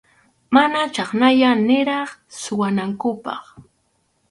Mana 0.55 0.79
chhayna 0.93 1.49
niraq 1.67 2.09
suwanankupaq. 2.39 3.43